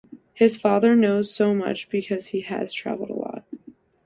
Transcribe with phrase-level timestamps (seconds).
[0.33, 3.45] His father knows so much because he has traveled a lot.